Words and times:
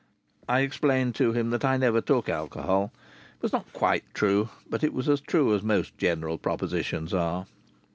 I 0.49 0.61
explained 0.61 1.13
to 1.17 1.31
him 1.31 1.51
that 1.51 1.63
I 1.63 1.77
never 1.77 2.01
took 2.01 2.27
alcohol. 2.27 2.91
It 3.37 3.43
was 3.43 3.53
not 3.53 3.71
quite 3.71 4.03
true, 4.15 4.49
but 4.67 4.83
it 4.83 4.95
was 4.95 5.07
as 5.07 5.21
true 5.21 5.53
as 5.53 5.61
most 5.61 5.95
general 5.95 6.39
propositions 6.39 7.13
are. 7.13 7.45